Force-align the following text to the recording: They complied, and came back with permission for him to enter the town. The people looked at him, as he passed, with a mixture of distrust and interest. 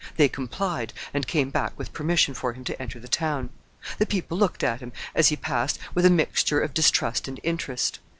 They 0.17 0.27
complied, 0.29 0.93
and 1.13 1.27
came 1.27 1.51
back 1.51 1.77
with 1.77 1.93
permission 1.93 2.33
for 2.33 2.53
him 2.53 2.63
to 2.63 2.81
enter 2.81 2.99
the 2.99 3.07
town. 3.07 3.51
The 3.99 4.07
people 4.07 4.35
looked 4.35 4.63
at 4.63 4.79
him, 4.79 4.93
as 5.13 5.27
he 5.27 5.35
passed, 5.35 5.77
with 5.93 6.07
a 6.07 6.09
mixture 6.09 6.59
of 6.59 6.73
distrust 6.73 7.27
and 7.27 7.39
interest. 7.43 7.99